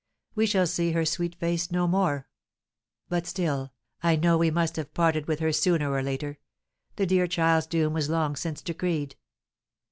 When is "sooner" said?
5.53-5.91